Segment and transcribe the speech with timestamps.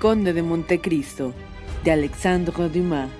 [0.00, 1.34] Conde de Montecristo,
[1.84, 3.10] de Alexandre Dumas.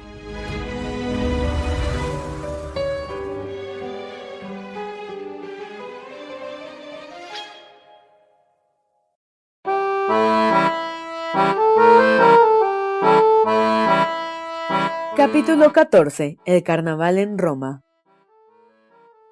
[15.14, 16.38] Capítulo 14.
[16.46, 17.82] El carnaval en Roma.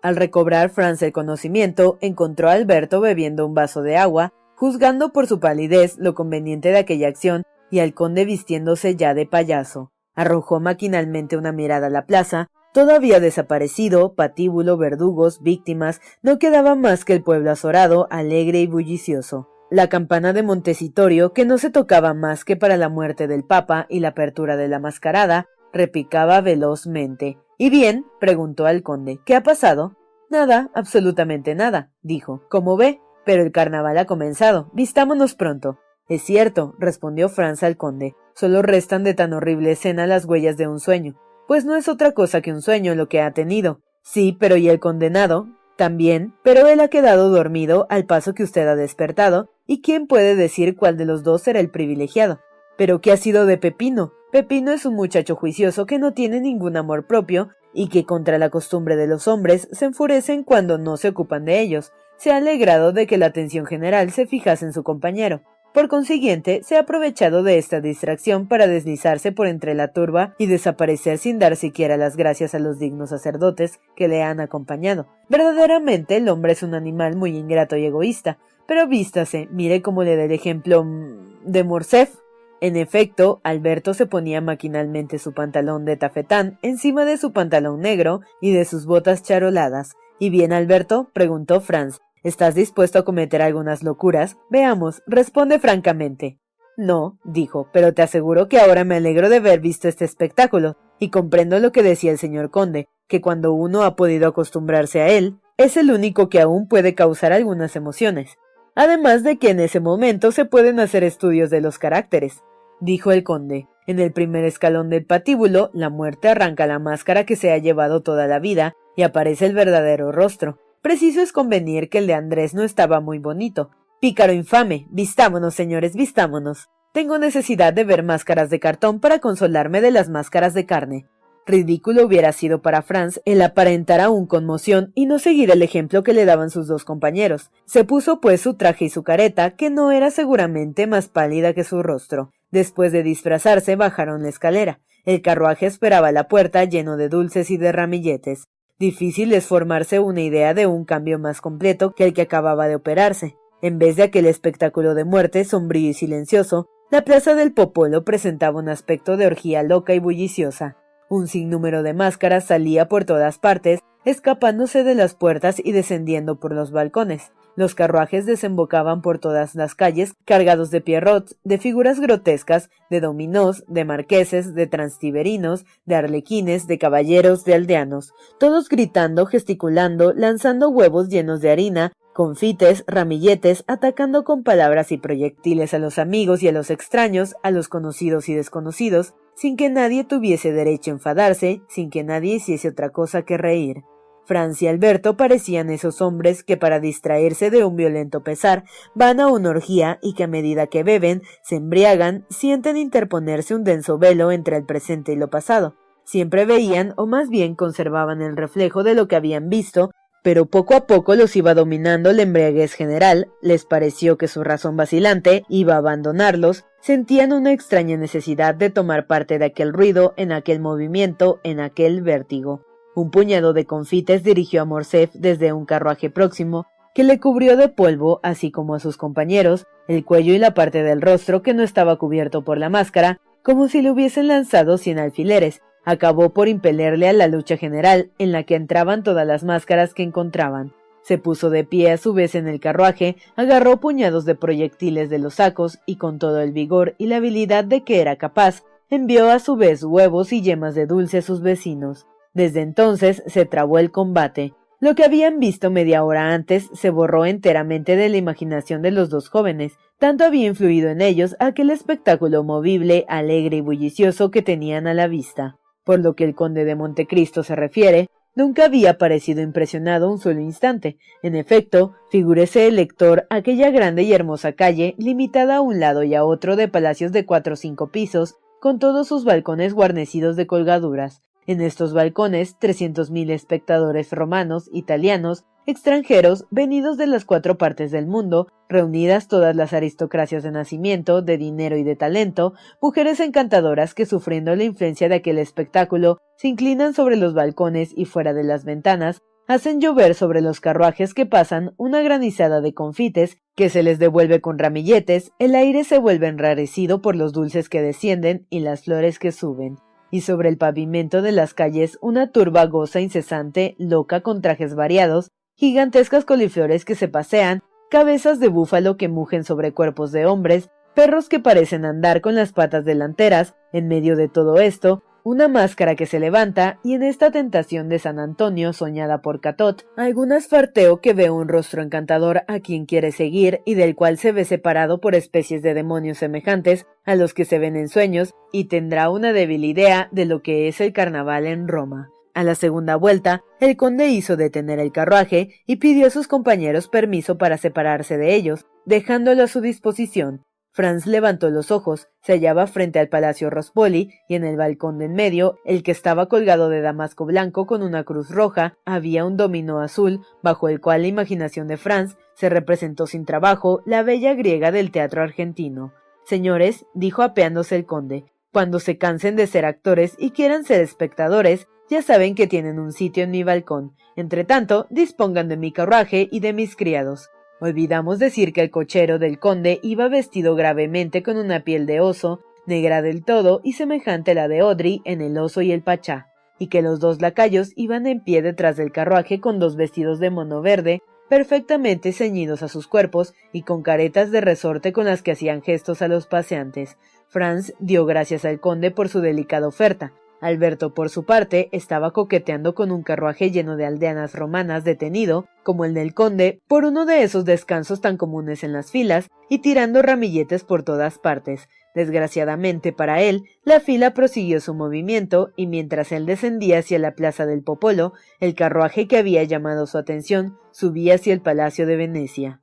[0.02, 5.28] Al recobrar Franz el conocimiento, encontró a Alberto bebiendo un vaso de agua juzgando por
[5.28, 9.92] su palidez lo conveniente de aquella acción y al conde vistiéndose ya de payaso.
[10.16, 16.74] Arrojó maquinalmente una mirada a la plaza, todo había desaparecido, patíbulo, verdugos, víctimas, no quedaba
[16.74, 19.48] más que el pueblo azorado, alegre y bullicioso.
[19.70, 23.86] La campana de Montecitorio, que no se tocaba más que para la muerte del Papa
[23.88, 27.38] y la apertura de la mascarada, repicaba velozmente.
[27.58, 28.06] ¿Y bien?
[28.18, 29.20] preguntó al conde.
[29.24, 29.92] ¿Qué ha pasado?
[30.30, 32.42] Nada, absolutamente nada, dijo.
[32.48, 34.70] Como ve, pero el carnaval ha comenzado.
[34.72, 35.78] Vistámonos pronto.
[36.08, 38.14] Es cierto, respondió Franz al conde.
[38.34, 41.14] Solo restan de tan horrible escena las huellas de un sueño.
[41.46, 43.82] Pues no es otra cosa que un sueño lo que ha tenido.
[44.02, 45.46] Sí, pero ¿y el condenado?
[45.76, 50.34] También, pero él ha quedado dormido al paso que usted ha despertado, y quién puede
[50.34, 52.40] decir cuál de los dos será el privilegiado.
[52.78, 54.14] Pero ¿qué ha sido de Pepino?
[54.32, 58.48] Pepino es un muchacho juicioso que no tiene ningún amor propio y que contra la
[58.48, 62.92] costumbre de los hombres se enfurecen cuando no se ocupan de ellos, se ha alegrado
[62.92, 65.42] de que la atención general se fijase en su compañero.
[65.72, 70.46] Por consiguiente, se ha aprovechado de esta distracción para deslizarse por entre la turba y
[70.46, 75.06] desaparecer sin dar siquiera las gracias a los dignos sacerdotes que le han acompañado.
[75.28, 80.16] Verdaderamente el hombre es un animal muy ingrato y egoísta, pero vístase, mire cómo le
[80.16, 82.16] da el ejemplo mm, de Morcef.
[82.60, 88.20] En efecto, Alberto se ponía maquinalmente su pantalón de tafetán encima de su pantalón negro
[88.40, 89.92] y de sus botas charoladas.
[90.18, 91.08] ¿Y bien, Alberto?
[91.12, 94.36] preguntó Franz, ¿Estás dispuesto a cometer algunas locuras?
[94.50, 96.38] Veamos, responde francamente.
[96.76, 101.10] No, dijo, pero te aseguro que ahora me alegro de haber visto este espectáculo, y
[101.10, 105.38] comprendo lo que decía el señor conde, que cuando uno ha podido acostumbrarse a él,
[105.56, 108.36] es el único que aún puede causar algunas emociones.
[108.74, 112.44] Además de que en ese momento se pueden hacer estudios de los caracteres,
[112.80, 113.66] dijo el conde.
[113.86, 118.02] En el primer escalón del patíbulo, la muerte arranca la máscara que se ha llevado
[118.02, 122.54] toda la vida y aparece el verdadero rostro, Preciso es convenir que el de Andrés
[122.54, 123.70] no estaba muy bonito.
[124.00, 124.86] Pícaro infame.
[124.90, 126.68] Vistámonos, señores, vistámonos.
[126.92, 131.06] Tengo necesidad de ver máscaras de cartón para consolarme de las máscaras de carne.
[131.46, 136.12] Ridículo hubiera sido para Franz el aparentar aún conmoción y no seguir el ejemplo que
[136.12, 137.50] le daban sus dos compañeros.
[137.64, 141.64] Se puso pues su traje y su careta, que no era seguramente más pálida que
[141.64, 142.32] su rostro.
[142.50, 144.80] Después de disfrazarse bajaron la escalera.
[145.06, 148.48] El carruaje esperaba la puerta lleno de dulces y de ramilletes.
[148.80, 152.76] Difícil es formarse una idea de un cambio más completo que el que acababa de
[152.76, 153.36] operarse.
[153.60, 158.60] En vez de aquel espectáculo de muerte sombrío y silencioso, la plaza del Popolo presentaba
[158.60, 160.76] un aspecto de orgía loca y bulliciosa.
[161.10, 166.52] Un sinnúmero de máscaras salía por todas partes, escapándose de las puertas y descendiendo por
[166.52, 167.32] los balcones.
[167.58, 173.64] Los carruajes desembocaban por todas las calles, cargados de pierrots, de figuras grotescas, de dominós,
[173.66, 181.08] de marqueses, de transtiberinos, de arlequines, de caballeros, de aldeanos, todos gritando, gesticulando, lanzando huevos
[181.08, 186.52] llenos de harina, confites, ramilletes, atacando con palabras y proyectiles a los amigos y a
[186.52, 191.90] los extraños, a los conocidos y desconocidos, sin que nadie tuviese derecho a enfadarse, sin
[191.90, 193.82] que nadie hiciese otra cosa que reír.
[194.28, 198.64] Francia y Alberto parecían esos hombres que para distraerse de un violento pesar
[198.94, 203.64] van a una orgía y que a medida que beben, se embriagan, sienten interponerse un
[203.64, 205.74] denso velo entre el presente y lo pasado.
[206.04, 209.90] Siempre veían, o más bien conservaban el reflejo de lo que habían visto,
[210.22, 214.76] pero poco a poco los iba dominando la embriaguez general, les pareció que su razón
[214.76, 220.32] vacilante iba a abandonarlos, sentían una extraña necesidad de tomar parte de aquel ruido, en
[220.32, 222.67] aquel movimiento, en aquel vértigo.
[222.98, 226.66] Un puñado de confites dirigió a Morcerf desde un carruaje próximo,
[226.96, 230.82] que le cubrió de polvo, así como a sus compañeros, el cuello y la parte
[230.82, 234.98] del rostro que no estaba cubierto por la máscara, como si le hubiesen lanzado cien
[234.98, 239.94] alfileres, acabó por impelerle a la lucha general, en la que entraban todas las máscaras
[239.94, 240.72] que encontraban.
[241.02, 245.20] Se puso de pie a su vez en el carruaje, agarró puñados de proyectiles de
[245.20, 249.30] los sacos y con todo el vigor y la habilidad de que era capaz, envió
[249.30, 252.08] a su vez huevos y yemas de dulce a sus vecinos.
[252.38, 254.54] Desde entonces se trabó el combate.
[254.78, 259.10] Lo que habían visto media hora antes se borró enteramente de la imaginación de los
[259.10, 264.86] dos jóvenes, tanto había influido en ellos aquel espectáculo movible, alegre y bullicioso que tenían
[264.86, 265.56] a la vista.
[265.82, 270.38] Por lo que el conde de Montecristo se refiere, nunca había parecido impresionado un solo
[270.38, 270.96] instante.
[271.24, 276.14] En efecto, figúrese el lector aquella grande y hermosa calle, limitada a un lado y
[276.14, 280.46] a otro de palacios de cuatro o cinco pisos, con todos sus balcones guarnecidos de
[280.46, 281.20] colgaduras.
[281.48, 288.06] En estos balcones, trescientos mil espectadores romanos, italianos, extranjeros venidos de las cuatro partes del
[288.06, 292.52] mundo, reunidas todas las aristocracias de nacimiento, de dinero y de talento,
[292.82, 298.04] mujeres encantadoras que sufriendo la influencia de aquel espectáculo se inclinan sobre los balcones y
[298.04, 303.38] fuera de las ventanas, hacen llover sobre los carruajes que pasan una granizada de confites
[303.56, 307.80] que se les devuelve con ramilletes, el aire se vuelve enrarecido por los dulces que
[307.80, 309.78] descienden y las flores que suben
[310.10, 315.30] y sobre el pavimento de las calles una turba goza incesante, loca con trajes variados,
[315.54, 321.28] gigantescas coliflores que se pasean, cabezas de búfalo que mugen sobre cuerpos de hombres, perros
[321.28, 326.06] que parecen andar con las patas delanteras, en medio de todo esto, una máscara que
[326.06, 331.12] se levanta, y en esta tentación de San Antonio soñada por Catot, algún asfarteo que
[331.12, 335.14] ve un rostro encantador a quien quiere seguir y del cual se ve separado por
[335.14, 339.66] especies de demonios semejantes a los que se ven en sueños, y tendrá una débil
[339.66, 342.08] idea de lo que es el carnaval en Roma.
[342.32, 346.88] A la segunda vuelta, el conde hizo detener el carruaje y pidió a sus compañeros
[346.88, 350.42] permiso para separarse de ellos, dejándolo a su disposición.
[350.78, 355.06] Franz levantó los ojos, se hallaba frente al Palacio Rospoli y en el balcón de
[355.06, 359.36] en medio, el que estaba colgado de damasco blanco con una cruz roja, había un
[359.36, 364.34] dominó azul, bajo el cual la imaginación de Franz se representó sin trabajo la bella
[364.34, 365.92] griega del teatro argentino.
[366.24, 371.66] Señores, dijo apeándose el conde, cuando se cansen de ser actores y quieran ser espectadores,
[371.90, 373.96] ya saben que tienen un sitio en mi balcón.
[374.14, 377.30] Entre tanto, dispongan de mi carruaje y de mis criados.
[377.60, 382.40] Olvidamos decir que el cochero del conde iba vestido gravemente con una piel de oso,
[382.66, 386.28] negra del todo y semejante a la de Odri en el oso y el pachá,
[386.58, 390.30] y que los dos lacayos iban en pie detrás del carruaje con dos vestidos de
[390.30, 395.32] mono verde, perfectamente ceñidos a sus cuerpos y con caretas de resorte con las que
[395.32, 396.96] hacían gestos a los paseantes.
[397.26, 402.74] Franz dio gracias al conde por su delicada oferta, Alberto, por su parte, estaba coqueteando
[402.74, 407.24] con un carruaje lleno de aldeanas romanas detenido, como el del conde, por uno de
[407.24, 411.68] esos descansos tan comunes en las filas, y tirando ramilletes por todas partes.
[411.94, 417.44] Desgraciadamente para él, la fila prosiguió su movimiento, y mientras él descendía hacia la plaza
[417.44, 422.60] del Popolo, el carruaje que había llamado su atención subía hacia el Palacio de Venecia.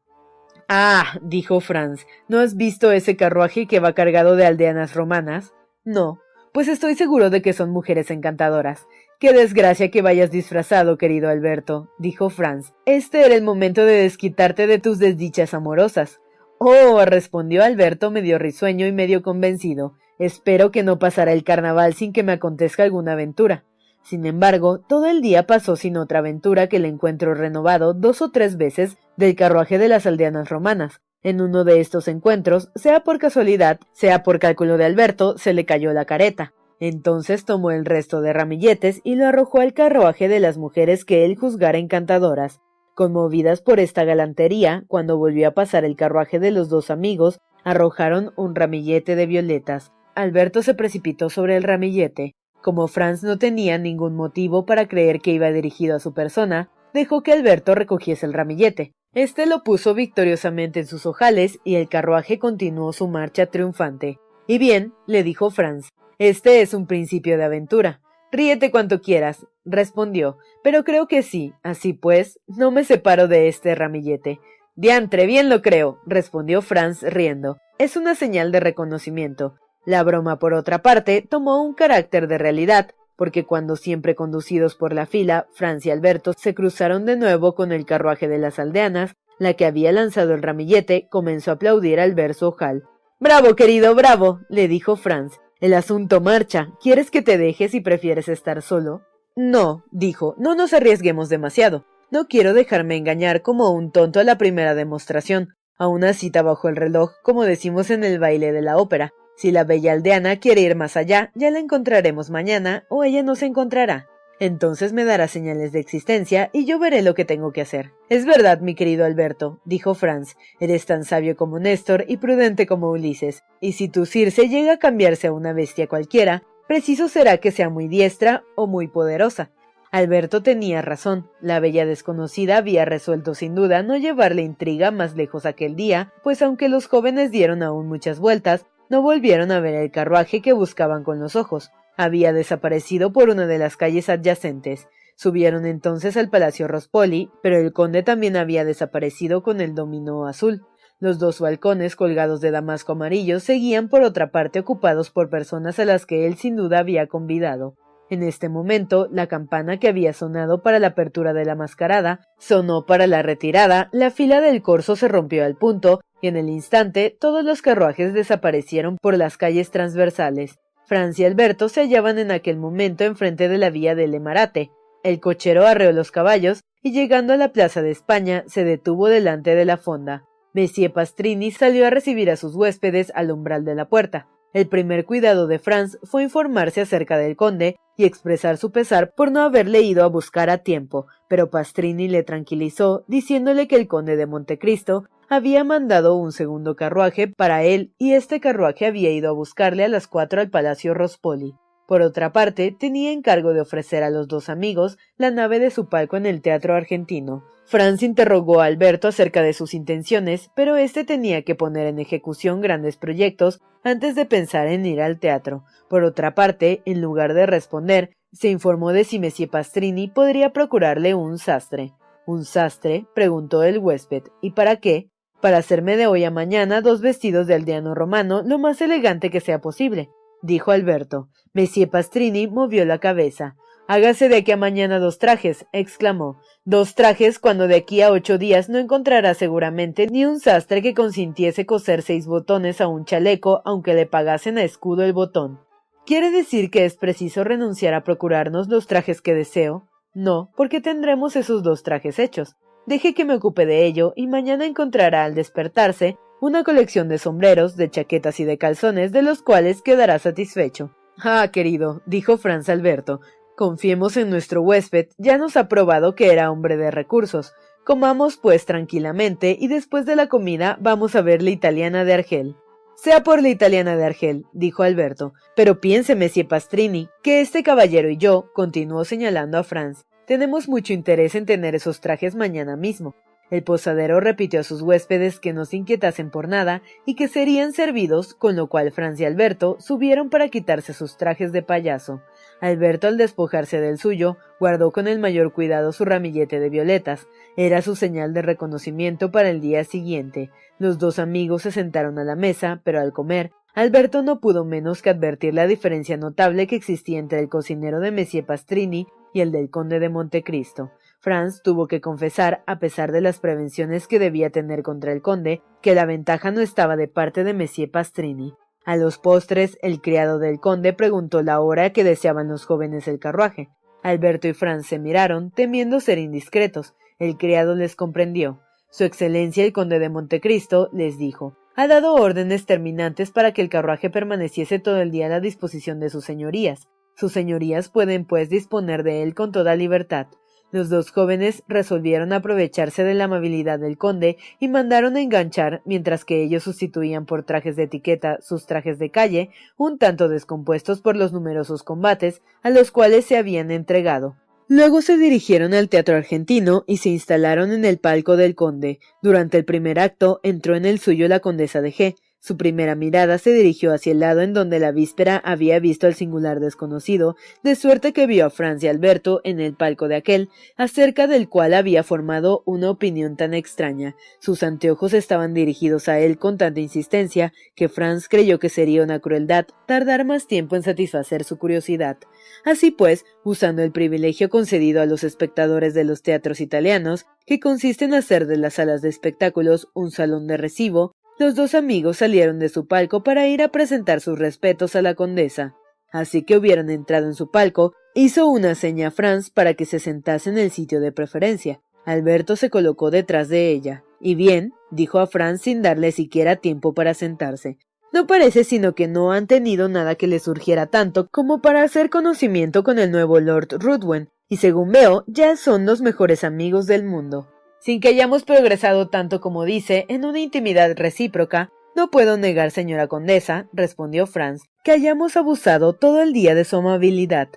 [0.69, 5.53] Ah, dijo Franz, ¿no has visto ese carruaje que va cargado de aldeanas romanas?
[5.83, 6.19] No,
[6.55, 8.87] pues estoy seguro de que son mujeres encantadoras.
[9.19, 12.71] Qué desgracia que vayas disfrazado, querido Alberto, dijo Franz.
[12.85, 16.21] Este era el momento de desquitarte de tus desdichas amorosas.
[16.57, 19.95] Oh, respondió Alberto medio risueño y medio convencido.
[20.17, 23.65] Espero que no pasará el carnaval sin que me acontezca alguna aventura.
[24.01, 28.31] Sin embargo, todo el día pasó sin otra aventura que el encuentro renovado dos o
[28.31, 31.01] tres veces del carruaje de las aldeanas romanas.
[31.25, 35.65] En uno de estos encuentros, sea por casualidad, sea por cálculo de Alberto, se le
[35.65, 36.53] cayó la careta.
[36.79, 41.25] Entonces tomó el resto de ramilletes y lo arrojó al carruaje de las mujeres que
[41.25, 42.61] él juzgara encantadoras.
[42.93, 48.31] Conmovidas por esta galantería, cuando volvió a pasar el carruaje de los dos amigos, arrojaron
[48.35, 49.93] un ramillete de violetas.
[50.13, 52.35] Alberto se precipitó sobre el ramillete.
[52.61, 57.23] Como Franz no tenía ningún motivo para creer que iba dirigido a su persona, dejó
[57.23, 58.93] que Alberto recogiese el ramillete.
[59.15, 64.19] Este lo puso victoriosamente en sus ojales y el carruaje continuó su marcha triunfante.
[64.45, 68.01] Y bien, le dijo Franz, este es un principio de aventura.
[68.33, 71.53] Ríete cuanto quieras, respondió, pero creo que sí.
[71.63, 74.41] Así pues, no me separo de este ramillete.
[74.75, 77.57] Diantre, bien lo creo, respondió Franz riendo.
[77.77, 79.55] Es una señal de reconocimiento.
[79.85, 84.93] La broma, por otra parte, tomó un carácter de realidad, porque cuando siempre conducidos por
[84.93, 89.15] la fila, Franz y Alberto se cruzaron de nuevo con el carruaje de las aldeanas,
[89.39, 92.83] la que había lanzado el ramillete comenzó a aplaudir al verso ojal.
[93.19, 95.39] Bravo, querido, bravo, le dijo Franz.
[95.61, 96.73] El asunto marcha.
[96.81, 99.03] ¿Quieres que te dejes y prefieres estar solo?
[99.35, 101.85] No, dijo, no nos arriesguemos demasiado.
[102.11, 106.69] No quiero dejarme engañar como un tonto a la primera demostración, a una cita bajo
[106.69, 109.11] el reloj, como decimos en el baile de la ópera.
[109.35, 113.41] Si la bella aldeana quiere ir más allá, ya la encontraremos mañana o ella nos
[113.43, 114.07] encontrará.
[114.39, 117.91] Entonces me dará señales de existencia y yo veré lo que tengo que hacer.
[118.09, 122.89] Es verdad, mi querido Alberto, dijo Franz, eres tan sabio como Néstor y prudente como
[122.89, 127.51] Ulises, y si tu Circe llega a cambiarse a una bestia cualquiera, preciso será que
[127.51, 129.51] sea muy diestra o muy poderosa.
[129.91, 131.29] Alberto tenía razón.
[131.39, 136.41] La bella desconocida había resuelto sin duda no llevarle intriga más lejos aquel día, pues
[136.41, 141.03] aunque los jóvenes dieron aún muchas vueltas, no volvieron a ver el carruaje que buscaban
[141.03, 141.71] con los ojos.
[141.97, 144.87] Había desaparecido por una de las calles adyacentes.
[145.15, 150.65] Subieron entonces al Palacio Rospoli, pero el conde también había desaparecido con el dominó azul.
[150.99, 155.85] Los dos balcones colgados de damasco amarillo seguían por otra parte ocupados por personas a
[155.85, 157.75] las que él sin duda había convidado.
[158.09, 162.85] En este momento, la campana que había sonado para la apertura de la mascarada sonó
[162.85, 167.15] para la retirada, la fila del corso se rompió al punto, y en el instante
[167.19, 170.59] todos los carruajes desaparecieron por las calles transversales.
[170.85, 174.69] Francia y Alberto se hallaban en aquel momento enfrente de la vía del Emarate.
[175.03, 179.55] El cochero arreó los caballos y llegando a la plaza de España se detuvo delante
[179.55, 180.25] de la fonda.
[180.53, 184.27] Messie Pastrini salió a recibir a sus huéspedes al umbral de la puerta.
[184.55, 189.29] El primer cuidado de Franz fue informarse acerca del conde y expresar su pesar por
[189.29, 194.15] no haberle ido a buscar a tiempo, pero Pastrini le tranquilizó diciéndole que el conde
[194.15, 199.33] de Montecristo había mandado un segundo carruaje para él y este carruaje había ido a
[199.33, 201.55] buscarle a las cuatro al Palacio Rospoli.
[201.87, 205.87] Por otra parte, tenía encargo de ofrecer a los dos amigos la nave de su
[205.87, 207.43] palco en el teatro argentino.
[207.65, 212.61] Franz interrogó a Alberto acerca de sus intenciones, pero éste tenía que poner en ejecución
[212.61, 215.63] grandes proyectos antes de pensar en ir al teatro.
[215.89, 221.15] Por otra parte, en lugar de responder, se informó de si Messie Pastrini podría procurarle
[221.15, 221.93] un sastre.
[222.27, 223.05] ¿Un sastre?
[223.15, 224.23] preguntó el huésped.
[224.41, 225.09] ¿Y para qué?
[225.41, 229.41] Para hacerme de hoy a mañana dos vestidos de aldeano romano lo más elegante que
[229.41, 230.09] sea posible,
[230.45, 231.29] dijo Alberto.
[231.53, 233.55] Messie Pastrini movió la cabeza.
[233.87, 236.39] Hágase de aquí a mañana dos trajes, exclamó.
[236.63, 240.95] Dos trajes cuando de aquí a ocho días no encontrará seguramente ni un sastre que
[240.95, 245.59] consintiese coser seis botones a un chaleco aunque le pagasen a escudo el botón.
[246.05, 249.87] ¿Quiere decir que es preciso renunciar a procurarnos los trajes que deseo?
[250.15, 252.55] No, porque tendremos esos dos trajes hechos.
[252.87, 257.75] Deje que me ocupe de ello y mañana encontrará al despertarse una colección de sombreros,
[257.75, 260.91] de chaquetas y de calzones de los cuales quedará satisfecho.
[261.17, 263.21] Ah, querido, dijo Franz Alberto,
[263.55, 267.53] Confiemos en nuestro huésped, ya nos ha probado que era hombre de recursos.
[267.85, 272.57] Comamos pues tranquilamente y después de la comida vamos a ver la italiana de Argel.
[272.95, 278.09] Sea por la italiana de Argel, dijo Alberto, pero piense, Messie Pastrini, que este caballero
[278.09, 283.15] y yo, continuó señalando a Franz, tenemos mucho interés en tener esos trajes mañana mismo.
[283.51, 287.73] El posadero repitió a sus huéspedes que no se inquietasen por nada y que serían
[287.73, 292.21] servidos, con lo cual Franz y Alberto subieron para quitarse sus trajes de payaso.
[292.59, 297.27] Alberto, al despojarse del suyo, guardó con el mayor cuidado su ramillete de violetas.
[297.55, 300.49] Era su señal de reconocimiento para el día siguiente.
[300.79, 305.01] Los dos amigos se sentaron a la mesa, pero al comer, Alberto no pudo menos
[305.01, 309.51] que advertir la diferencia notable que existía entre el cocinero de Messie Pastrini y el
[309.51, 310.91] del conde de Montecristo.
[311.25, 315.63] Franz tuvo que confesar, a pesar de las prevenciones que debía tener contra el conde,
[315.81, 318.53] que la ventaja no estaba de parte de Messie Pastrini.
[318.85, 323.17] A los postres, el criado del conde preguntó la hora que deseaban los jóvenes el
[323.17, 323.69] carruaje.
[324.03, 326.93] Alberto y Franz se miraron, temiendo ser indiscretos.
[327.17, 328.61] El criado les comprendió.
[328.91, 333.69] Su Excelencia el Conde de Montecristo les dijo ha dado órdenes terminantes para que el
[333.69, 336.87] carruaje permaneciese todo el día a la disposición de sus señorías.
[337.15, 340.27] Sus señorías pueden, pues, disponer de él con toda libertad.
[340.75, 346.25] Los dos jóvenes resolvieron aprovecharse de la amabilidad del conde y mandaron a enganchar, mientras
[346.25, 351.15] que ellos sustituían por trajes de etiqueta sus trajes de calle, un tanto descompuestos por
[351.15, 354.35] los numerosos combates a los cuales se habían entregado.
[354.67, 358.99] Luego se dirigieron al Teatro Argentino y se instalaron en el palco del conde.
[359.21, 362.15] Durante el primer acto entró en el suyo la condesa de G.
[362.45, 366.13] Su primera mirada se dirigió hacia el lado en donde la víspera había visto al
[366.13, 371.25] singular desconocido, de suerte que vio a Francia Alberto en el palco de aquel, acerca
[371.25, 374.15] del cual había formado una opinión tan extraña.
[374.37, 379.19] Sus anteojos estaban dirigidos a él con tanta insistencia que Franz creyó que sería una
[379.19, 382.19] crueldad tardar más tiempo en satisfacer su curiosidad.
[382.63, 388.05] Así pues, usando el privilegio concedido a los espectadores de los teatros italianos, que consiste
[388.05, 392.59] en hacer de las salas de espectáculos un salón de recibo, los dos amigos salieron
[392.59, 395.75] de su palco para ir a presentar sus respetos a la condesa.
[396.11, 399.99] Así que hubieran entrado en su palco, hizo una seña a Franz para que se
[399.99, 401.81] sentase en el sitio de preferencia.
[402.05, 404.03] Alberto se colocó detrás de ella.
[404.21, 407.77] Y bien, dijo a Franz sin darle siquiera tiempo para sentarse.
[408.13, 412.09] No parece sino que no han tenido nada que les surgiera tanto como para hacer
[412.09, 417.03] conocimiento con el nuevo Lord Ruthwen, y según veo, ya son los mejores amigos del
[417.03, 417.49] mundo.
[417.85, 423.05] Sin que hayamos progresado tanto como dice, en una intimidad recíproca, no puedo negar, señora
[423.05, 427.49] condesa, respondió Franz, que hayamos abusado todo el día de su amabilidad.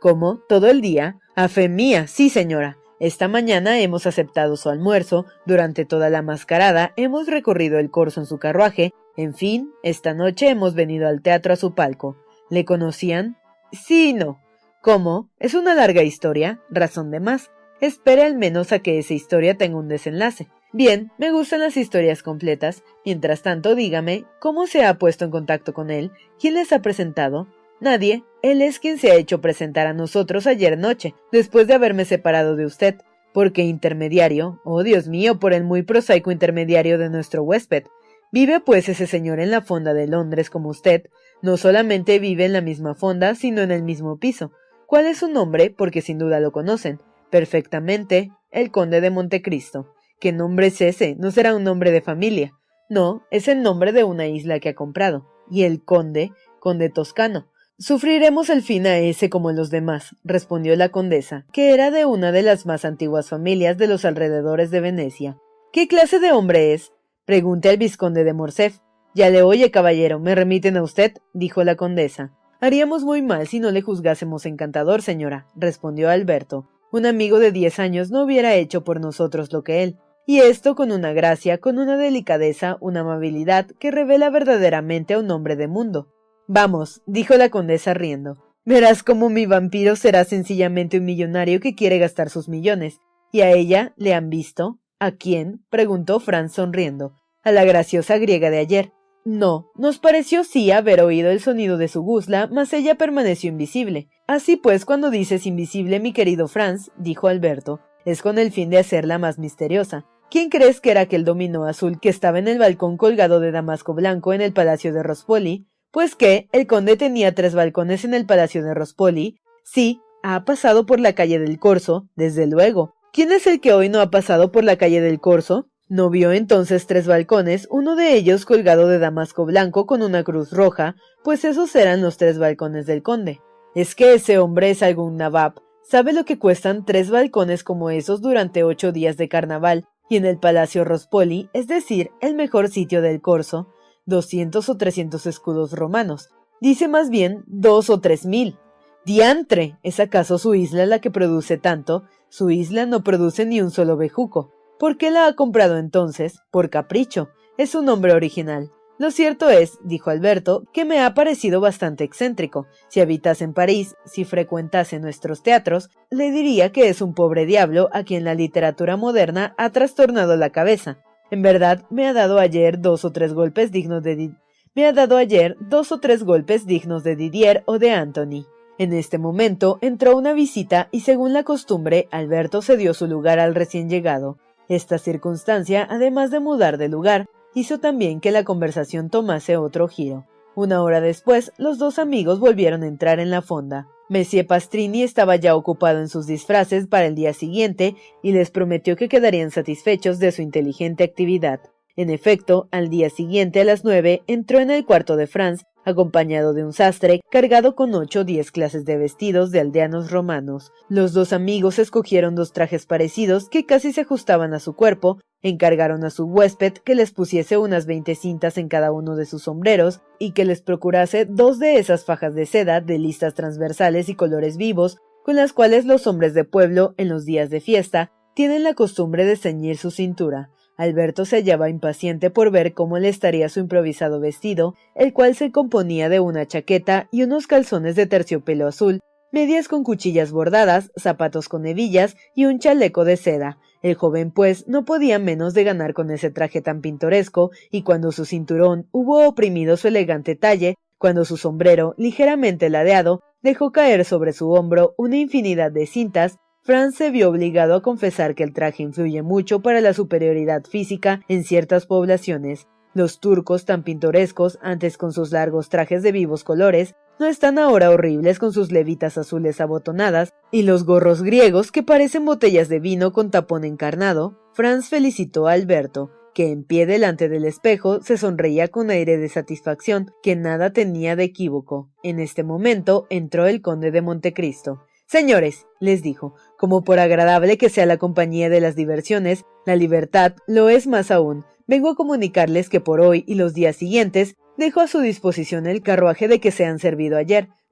[0.00, 0.38] ¿Cómo?
[0.48, 1.18] ¿Todo el día?
[1.36, 2.78] A fe mía, sí, señora.
[2.98, 8.26] Esta mañana hemos aceptado su almuerzo, durante toda la mascarada hemos recorrido el corso en
[8.26, 12.16] su carruaje, en fin, esta noche hemos venido al teatro a su palco.
[12.48, 13.36] ¿Le conocían?
[13.70, 14.40] Sí y no.
[14.80, 15.28] ¿Cómo?
[15.38, 17.50] Es una larga historia, razón de más.
[17.84, 20.48] Espere al menos a que esa historia tenga un desenlace.
[20.72, 22.82] Bien, me gustan las historias completas.
[23.04, 26.10] Mientras tanto, dígame, ¿cómo se ha puesto en contacto con él?
[26.40, 27.46] ¿Quién les ha presentado?
[27.80, 28.24] Nadie.
[28.40, 32.56] Él es quien se ha hecho presentar a nosotros ayer noche, después de haberme separado
[32.56, 32.94] de usted.
[33.34, 37.84] Porque intermediario, oh Dios mío, por el muy prosaico intermediario de nuestro huésped.
[38.32, 41.10] Vive pues ese señor en la fonda de Londres como usted.
[41.42, 44.52] No solamente vive en la misma fonda, sino en el mismo piso.
[44.86, 45.68] ¿Cuál es su nombre?
[45.68, 46.98] Porque sin duda lo conocen
[47.34, 49.92] perfectamente el conde de Montecristo.
[50.20, 51.16] ¿Qué nombre es ese?
[51.18, 52.52] No será un nombre de familia.
[52.88, 55.26] No, es el nombre de una isla que ha comprado.
[55.50, 57.48] Y el conde, conde toscano.
[57.76, 62.30] Sufriremos el fin a ese como los demás, respondió la condesa, que era de una
[62.30, 65.36] de las más antiguas familias de los alrededores de Venecia.
[65.72, 66.92] ¿Qué clase de hombre es?
[67.24, 68.78] Pregunté al vizconde de Morcerf.
[69.12, 72.30] Ya le oye, caballero, me remiten a usted, dijo la condesa.
[72.60, 77.80] Haríamos muy mal si no le juzgásemos encantador, señora, respondió Alberto, un amigo de diez
[77.80, 81.80] años no hubiera hecho por nosotros lo que él, y esto con una gracia, con
[81.80, 86.08] una delicadeza, una amabilidad que revela verdaderamente a un hombre de mundo.
[86.46, 88.36] Vamos, dijo la condesa riendo.
[88.64, 93.00] Verás cómo mi vampiro será sencillamente un millonario que quiere gastar sus millones.
[93.32, 94.78] ¿Y a ella le han visto?
[95.00, 95.64] ¿A quién?
[95.70, 97.16] preguntó Franz sonriendo.
[97.42, 98.92] A la graciosa griega de ayer.
[99.24, 104.10] No, nos pareció sí haber oído el sonido de su guzla, mas ella permaneció invisible.
[104.26, 108.78] Así pues, cuando dices invisible, mi querido Franz, dijo Alberto, es con el fin de
[108.78, 110.04] hacerla más misteriosa.
[110.30, 113.94] ¿Quién crees que era aquel dominó azul que estaba en el balcón colgado de damasco
[113.94, 115.68] blanco en el palacio de Rospoli?
[115.90, 119.38] Pues que el conde tenía tres balcones en el palacio de Rospoli.
[119.62, 122.94] Sí, ha pasado por la calle del Corso, desde luego.
[123.12, 125.70] ¿Quién es el que hoy no ha pasado por la calle del Corso?
[125.94, 130.50] No vio entonces tres balcones, uno de ellos colgado de damasco blanco con una cruz
[130.50, 133.40] roja, pues esos eran los tres balcones del conde.
[133.76, 135.62] Es que ese hombre es algún nabab.
[135.84, 139.86] ¿Sabe lo que cuestan tres balcones como esos durante ocho días de carnaval?
[140.10, 143.68] Y en el Palacio Rospoli, es decir, el mejor sitio del corso,
[144.04, 146.30] doscientos o trescientos escudos romanos.
[146.60, 148.58] Dice más bien dos o tres mil.
[149.06, 149.78] ¡Diantre!
[149.84, 152.02] ¿Es acaso su isla la que produce tanto?
[152.30, 154.50] Su isla no produce ni un solo bejuco.
[154.78, 156.40] ¿Por qué la ha comprado entonces?
[156.50, 157.28] Por capricho.
[157.58, 158.70] Es un hombre original.
[158.98, 162.66] Lo cierto es, dijo Alberto, que me ha parecido bastante excéntrico.
[162.88, 167.88] Si habitase en París, si frecuentase nuestros teatros, le diría que es un pobre diablo
[167.92, 170.98] a quien la literatura moderna ha trastornado la cabeza.
[171.30, 174.34] En verdad, me ha dado ayer dos o tres golpes dignos de
[174.76, 178.46] me ha dado ayer dos o tres golpes dignos de Didier o de Anthony.
[178.76, 183.54] En este momento entró una visita y según la costumbre, Alberto cedió su lugar al
[183.54, 184.36] recién llegado.
[184.68, 190.26] Esta circunstancia, además de mudar de lugar, hizo también que la conversación tomase otro giro.
[190.54, 193.88] Una hora después, los dos amigos volvieron a entrar en la fonda.
[194.08, 198.96] Monsieur Pastrini estaba ya ocupado en sus disfraces para el día siguiente y les prometió
[198.96, 201.60] que quedarían satisfechos de su inteligente actividad.
[201.96, 206.54] En efecto, al día siguiente a las nueve entró en el cuarto de Franz acompañado
[206.54, 210.72] de un sastre cargado con ocho o diez clases de vestidos de aldeanos romanos.
[210.88, 216.04] Los dos amigos escogieron dos trajes parecidos que casi se ajustaban a su cuerpo, encargaron
[216.04, 220.00] a su huésped que les pusiese unas veinte cintas en cada uno de sus sombreros
[220.18, 224.56] y que les procurase dos de esas fajas de seda de listas transversales y colores
[224.56, 228.74] vivos con las cuales los hombres de pueblo en los días de fiesta tienen la
[228.74, 230.50] costumbre de ceñir su cintura.
[230.76, 235.52] Alberto se hallaba impaciente por ver cómo le estaría su improvisado vestido, el cual se
[235.52, 241.48] componía de una chaqueta y unos calzones de terciopelo azul, medias con cuchillas bordadas, zapatos
[241.48, 243.58] con hebillas y un chaleco de seda.
[243.82, 248.12] El joven, pues, no podía menos de ganar con ese traje tan pintoresco, y cuando
[248.12, 254.32] su cinturón hubo oprimido su elegante talle, cuando su sombrero, ligeramente ladeado, dejó caer sobre
[254.32, 258.82] su hombro una infinidad de cintas, Franz se vio obligado a confesar que el traje
[258.82, 262.68] influye mucho para la superioridad física en ciertas poblaciones.
[262.94, 267.90] Los turcos tan pintorescos, antes con sus largos trajes de vivos colores, no están ahora
[267.90, 273.12] horribles con sus levitas azules abotonadas y los gorros griegos que parecen botellas de vino
[273.12, 274.40] con tapón encarnado.
[274.54, 279.28] Franz felicitó a Alberto, que en pie delante del espejo se sonreía con aire de
[279.28, 281.90] satisfacción que nada tenía de equívoco.
[282.02, 284.80] En este momento entró el conde de Montecristo.
[285.14, 290.34] Señores, les dijo, como por agradable que sea la compañía de las diversiones, la libertad
[290.48, 291.44] lo es más aún.
[291.68, 295.82] Vengo a comunicarles que por hoy y los días siguientes dejo a su disposición el
[295.82, 297.48] carruaje de que se han servido ayer.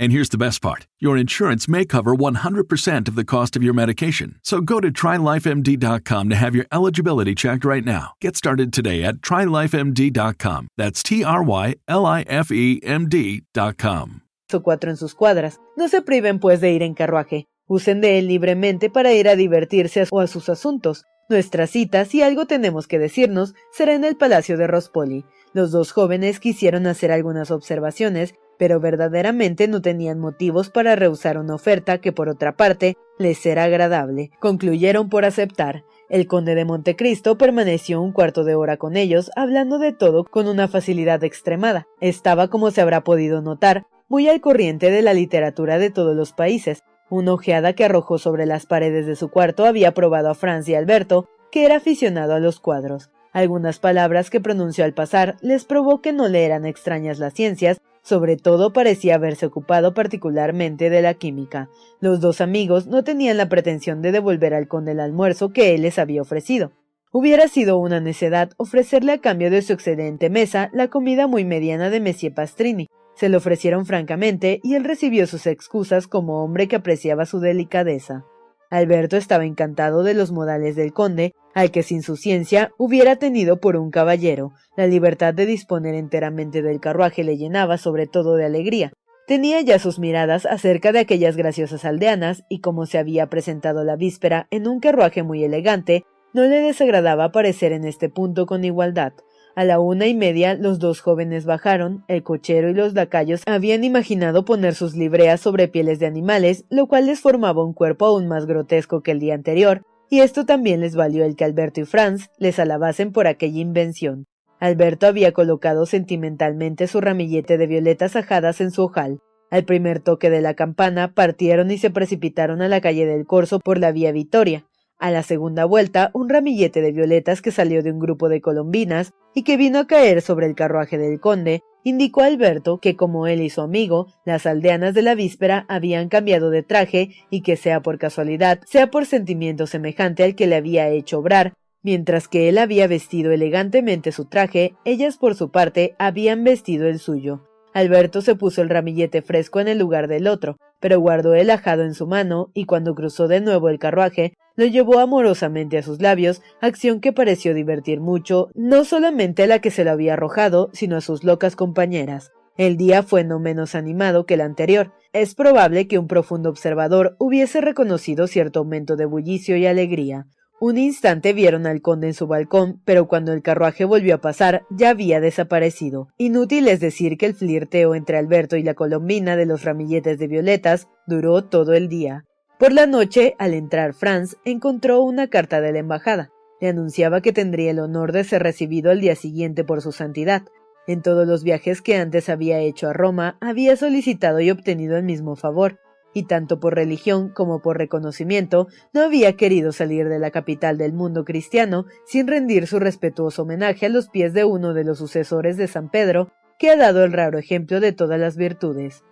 [0.00, 3.74] And here's the best part your insurance may cover 100% of the cost of your
[3.74, 4.40] medication.
[4.42, 8.14] So go to trylifemd.com to have your eligibility checked right now.
[8.22, 10.68] Get started today at trylifemd.com.
[10.78, 14.22] That's T R Y L I F E M D.com.
[14.52, 15.60] O cuatro en sus cuadras.
[15.76, 17.46] No se priven pues de ir en carruaje.
[17.68, 21.04] Usen de él libremente para ir a divertirse o a sus asuntos.
[21.28, 25.26] Nuestra cita, si algo tenemos que decirnos, será en el Palacio de Rospoli.
[25.52, 31.54] Los dos jóvenes quisieron hacer algunas observaciones pero verdaderamente no tenían motivos para rehusar una
[31.54, 34.32] oferta que por otra parte les era agradable.
[34.38, 35.82] Concluyeron por aceptar.
[36.10, 40.46] El conde de Montecristo permaneció un cuarto de hora con ellos, hablando de todo con
[40.46, 41.86] una facilidad extremada.
[42.02, 46.34] Estaba, como se habrá podido notar, muy al corriente de la literatura de todos los
[46.34, 46.82] países.
[47.08, 51.30] Una ojeada que arrojó sobre las paredes de su cuarto había probado a Francia Alberto
[51.50, 53.08] que era aficionado a los cuadros.
[53.32, 57.80] Algunas palabras que pronunció al pasar les probó que no le eran extrañas las ciencias
[58.02, 61.68] sobre todo parecía haberse ocupado particularmente de la química.
[62.00, 65.82] Los dos amigos no tenían la pretensión de devolver al conde el almuerzo que él
[65.82, 66.72] les había ofrecido.
[67.12, 71.90] Hubiera sido una necedad ofrecerle a cambio de su excedente mesa la comida muy mediana
[71.90, 72.86] de Monsieur Pastrini.
[73.16, 78.24] Se lo ofrecieron francamente y él recibió sus excusas como hombre que apreciaba su delicadeza.
[78.70, 83.58] Alberto estaba encantado de los modales del conde, al que sin su ciencia hubiera tenido
[83.58, 84.52] por un caballero.
[84.76, 88.92] La libertad de disponer enteramente del carruaje le llenaba sobre todo de alegría.
[89.26, 93.96] Tenía ya sus miradas acerca de aquellas graciosas aldeanas, y como se había presentado la
[93.96, 99.12] víspera en un carruaje muy elegante, no le desagradaba aparecer en este punto con igualdad.
[99.54, 103.84] A la una y media los dos jóvenes bajaron, el cochero y los lacayos habían
[103.84, 108.28] imaginado poner sus libreas sobre pieles de animales, lo cual les formaba un cuerpo aún
[108.28, 111.84] más grotesco que el día anterior, y esto también les valió el que Alberto y
[111.84, 114.26] Franz les alabasen por aquella invención.
[114.60, 119.20] Alberto había colocado sentimentalmente su ramillete de violetas ajadas en su ojal.
[119.50, 123.58] Al primer toque de la campana partieron y se precipitaron a la calle del Corso
[123.58, 124.64] por la vía Vitoria.
[125.00, 129.14] A la segunda vuelta, un ramillete de violetas que salió de un grupo de colombinas
[129.34, 133.26] y que vino a caer sobre el carruaje del conde, indicó a Alberto que como
[133.26, 137.56] él y su amigo, las aldeanas de la víspera habían cambiado de traje y que
[137.56, 142.50] sea por casualidad, sea por sentimiento semejante al que le había hecho obrar, Mientras que
[142.50, 147.48] él había vestido elegantemente su traje, ellas por su parte habían vestido el suyo.
[147.72, 151.82] Alberto se puso el ramillete fresco en el lugar del otro, pero guardó el ajado
[151.82, 156.02] en su mano y cuando cruzó de nuevo el carruaje, lo llevó amorosamente a sus
[156.02, 160.70] labios, acción que pareció divertir mucho no solamente a la que se lo había arrojado,
[160.72, 162.32] sino a sus locas compañeras.
[162.56, 164.92] El día fue no menos animado que el anterior.
[165.14, 170.26] Es probable que un profundo observador hubiese reconocido cierto aumento de bullicio y alegría.
[170.62, 174.66] Un instante vieron al conde en su balcón, pero cuando el carruaje volvió a pasar
[174.68, 176.08] ya había desaparecido.
[176.18, 180.28] Inútil es decir que el flirteo entre Alberto y la colombina de los ramilletes de
[180.28, 182.26] violetas duró todo el día.
[182.58, 186.28] Por la noche, al entrar Franz, encontró una carta de la embajada.
[186.60, 190.42] Le anunciaba que tendría el honor de ser recibido al día siguiente por su santidad.
[190.86, 195.04] En todos los viajes que antes había hecho a Roma, había solicitado y obtenido el
[195.04, 195.78] mismo favor
[196.12, 200.92] y tanto por religión como por reconocimiento no había querido salir de la capital del
[200.92, 205.56] mundo cristiano sin rendir su respetuoso homenaje a los pies de uno de los sucesores
[205.56, 209.02] de San Pedro, que ha dado el raro ejemplo de todas las virtudes.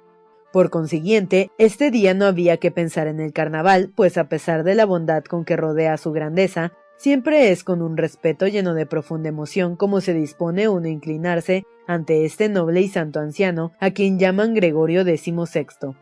[0.53, 4.75] Por consiguiente, este día no había que pensar en el carnaval, pues a pesar de
[4.75, 9.29] la bondad con que rodea su grandeza, siempre es con un respeto lleno de profunda
[9.29, 14.19] emoción como se dispone uno a inclinarse ante este noble y santo anciano, a quien
[14.19, 15.95] llaman Gregorio XVI.